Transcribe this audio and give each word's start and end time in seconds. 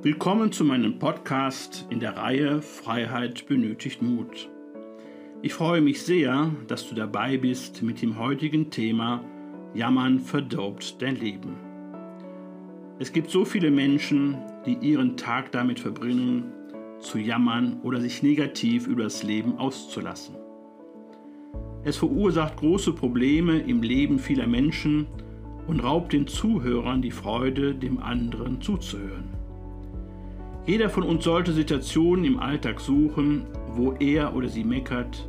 Willkommen 0.00 0.52
zu 0.52 0.64
meinem 0.64 1.00
Podcast 1.00 1.84
in 1.90 1.98
der 1.98 2.16
Reihe 2.16 2.62
Freiheit 2.62 3.48
benötigt 3.48 4.00
Mut. 4.00 4.48
Ich 5.42 5.54
freue 5.54 5.80
mich 5.80 6.02
sehr, 6.02 6.52
dass 6.68 6.88
du 6.88 6.94
dabei 6.94 7.36
bist 7.36 7.82
mit 7.82 8.00
dem 8.00 8.16
heutigen 8.16 8.70
Thema 8.70 9.24
Jammern 9.74 10.20
verdirbt 10.20 11.02
dein 11.02 11.16
Leben. 11.16 11.56
Es 13.00 13.12
gibt 13.12 13.28
so 13.28 13.44
viele 13.44 13.72
Menschen, 13.72 14.38
die 14.66 14.78
ihren 14.80 15.16
Tag 15.16 15.50
damit 15.50 15.80
verbringen, 15.80 16.44
zu 17.00 17.18
jammern 17.18 17.80
oder 17.82 18.00
sich 18.00 18.22
negativ 18.22 18.86
über 18.86 19.02
das 19.02 19.24
Leben 19.24 19.58
auszulassen. 19.58 20.36
Es 21.82 21.96
verursacht 21.96 22.56
große 22.56 22.92
Probleme 22.92 23.58
im 23.58 23.82
Leben 23.82 24.20
vieler 24.20 24.46
Menschen 24.46 25.08
und 25.66 25.80
raubt 25.80 26.12
den 26.12 26.28
Zuhörern 26.28 27.02
die 27.02 27.10
Freude, 27.10 27.74
dem 27.74 27.98
anderen 27.98 28.60
zuzuhören. 28.60 29.37
Jeder 30.68 30.90
von 30.90 31.02
uns 31.02 31.24
sollte 31.24 31.54
Situationen 31.54 32.26
im 32.26 32.38
Alltag 32.38 32.78
suchen, 32.78 33.46
wo 33.70 33.92
er 33.92 34.36
oder 34.36 34.48
sie 34.48 34.64
meckert, 34.64 35.26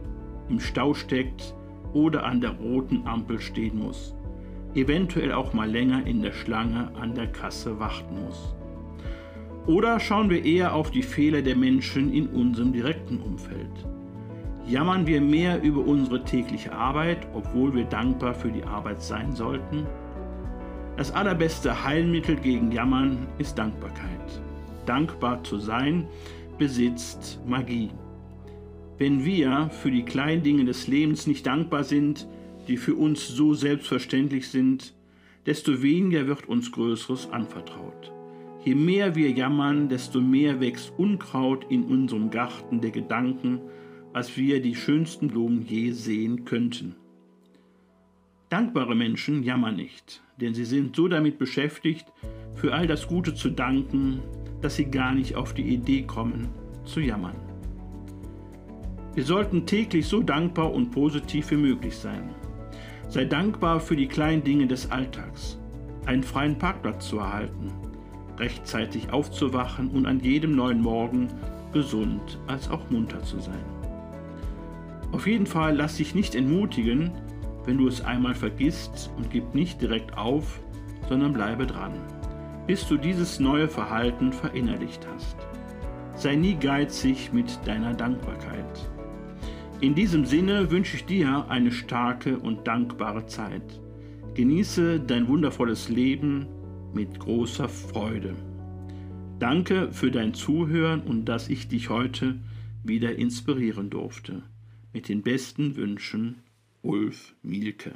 im 0.49 0.59
Stau 0.59 0.93
steckt 0.93 1.55
oder 1.93 2.25
an 2.25 2.41
der 2.41 2.57
roten 2.57 3.07
Ampel 3.07 3.39
stehen 3.39 3.79
muss. 3.79 4.13
Eventuell 4.75 5.31
auch 5.31 5.53
mal 5.53 5.71
länger 5.71 6.05
in 6.05 6.21
der 6.21 6.33
Schlange 6.33 6.91
an 6.99 7.15
der 7.15 7.27
Kasse 7.27 7.79
warten 7.79 8.21
muss. 8.25 8.53
Oder 9.65 10.01
schauen 10.01 10.29
wir 10.29 10.43
eher 10.43 10.75
auf 10.75 10.91
die 10.91 11.03
Fehler 11.03 11.41
der 11.41 11.55
Menschen 11.55 12.11
in 12.11 12.27
unserem 12.27 12.73
direkten 12.73 13.21
Umfeld. 13.21 13.87
Jammern 14.67 15.07
wir 15.07 15.21
mehr 15.21 15.63
über 15.63 15.79
unsere 15.87 16.21
tägliche 16.25 16.73
Arbeit, 16.73 17.25
obwohl 17.33 17.73
wir 17.73 17.85
dankbar 17.85 18.33
für 18.33 18.51
die 18.51 18.65
Arbeit 18.65 19.01
sein 19.01 19.31
sollten? 19.31 19.87
Das 20.97 21.13
allerbeste 21.13 21.85
Heilmittel 21.85 22.35
gegen 22.35 22.73
Jammern 22.73 23.25
ist 23.37 23.57
Dankbarkeit 23.57 24.41
dankbar 24.89 25.43
zu 25.43 25.59
sein, 25.59 26.07
besitzt 26.57 27.39
Magie. 27.45 27.91
Wenn 28.97 29.23
wir 29.23 29.69
für 29.69 29.91
die 29.91 30.03
kleinen 30.03 30.43
Dinge 30.43 30.65
des 30.65 30.87
Lebens 30.87 31.27
nicht 31.27 31.45
dankbar 31.45 31.83
sind, 31.83 32.27
die 32.67 32.75
für 32.75 32.95
uns 32.95 33.27
so 33.27 33.53
selbstverständlich 33.53 34.49
sind, 34.49 34.93
desto 35.45 35.81
weniger 35.81 36.27
wird 36.27 36.49
uns 36.49 36.71
Größeres 36.71 37.31
anvertraut. 37.31 38.11
Je 38.65 38.75
mehr 38.75 39.15
wir 39.15 39.31
jammern, 39.31 39.87
desto 39.87 40.19
mehr 40.19 40.59
wächst 40.59 40.91
Unkraut 40.97 41.65
in 41.69 41.83
unserem 41.83 42.29
Garten 42.29 42.81
der 42.81 42.91
Gedanken, 42.91 43.61
als 44.11 44.35
wir 44.35 44.61
die 44.61 44.75
schönsten 44.75 45.29
Blumen 45.29 45.65
je 45.65 45.91
sehen 45.91 46.43
könnten. 46.43 46.95
Dankbare 48.49 48.95
Menschen 48.95 49.43
jammern 49.43 49.75
nicht, 49.75 50.21
denn 50.41 50.53
sie 50.53 50.65
sind 50.65 50.95
so 50.95 51.07
damit 51.07 51.37
beschäftigt, 51.37 52.05
für 52.55 52.73
all 52.73 52.87
das 52.87 53.07
Gute 53.07 53.33
zu 53.33 53.49
danken, 53.49 54.19
dass 54.61 54.75
sie 54.75 54.85
gar 54.85 55.13
nicht 55.13 55.35
auf 55.35 55.53
die 55.53 55.73
Idee 55.73 56.03
kommen, 56.03 56.49
zu 56.85 56.99
jammern. 56.99 57.35
Wir 59.15 59.23
sollten 59.23 59.65
täglich 59.65 60.07
so 60.07 60.21
dankbar 60.21 60.73
und 60.73 60.91
positiv 60.91 61.51
wie 61.51 61.57
möglich 61.57 61.97
sein. 61.97 62.29
Sei 63.09 63.25
dankbar 63.25 63.79
für 63.79 63.95
die 63.95 64.07
kleinen 64.07 64.43
Dinge 64.43 64.67
des 64.67 64.91
Alltags, 64.91 65.57
einen 66.05 66.23
freien 66.23 66.57
Parkplatz 66.57 67.09
zu 67.09 67.19
erhalten, 67.19 67.71
rechtzeitig 68.37 69.11
aufzuwachen 69.11 69.89
und 69.89 70.05
an 70.05 70.19
jedem 70.19 70.55
neuen 70.55 70.81
Morgen 70.81 71.27
gesund 71.73 72.39
als 72.47 72.69
auch 72.69 72.89
munter 72.89 73.21
zu 73.23 73.39
sein. 73.39 73.65
Auf 75.11 75.25
jeden 75.25 75.47
Fall 75.47 75.75
lass 75.75 75.97
dich 75.97 76.13
nicht 76.13 76.35
entmutigen, 76.35 77.11
wenn 77.65 77.77
du 77.77 77.87
es 77.87 78.01
einmal 78.01 78.35
vergisst 78.35 79.11
und 79.17 79.31
gib 79.31 79.55
nicht 79.55 79.81
direkt 79.81 80.17
auf, 80.17 80.59
sondern 81.07 81.33
bleibe 81.33 81.65
dran 81.65 81.93
bis 82.69 82.87
du 82.87 82.97
dieses 82.97 83.39
neue 83.39 83.67
Verhalten 83.67 84.31
verinnerlicht 84.31 85.07
hast. 85.11 85.35
Sei 86.15 86.35
nie 86.35 86.53
geizig 86.53 87.33
mit 87.33 87.59
deiner 87.65 87.95
Dankbarkeit. 87.95 88.91
In 89.81 89.95
diesem 89.95 90.23
Sinne 90.23 90.69
wünsche 90.69 90.97
ich 90.97 91.05
dir 91.05 91.49
eine 91.49 91.71
starke 91.71 92.37
und 92.37 92.67
dankbare 92.67 93.25
Zeit. 93.25 93.81
Genieße 94.35 94.99
dein 94.99 95.27
wundervolles 95.27 95.89
Leben 95.89 96.45
mit 96.93 97.19
großer 97.19 97.67
Freude. 97.67 98.35
Danke 99.39 99.91
für 99.91 100.11
dein 100.11 100.35
Zuhören 100.35 101.01
und 101.01 101.25
dass 101.25 101.49
ich 101.49 101.69
dich 101.69 101.89
heute 101.89 102.35
wieder 102.83 103.15
inspirieren 103.15 103.89
durfte. 103.89 104.43
Mit 104.93 105.09
den 105.09 105.23
besten 105.23 105.75
Wünschen, 105.75 106.43
Ulf 106.83 107.33
Mielke. 107.41 107.95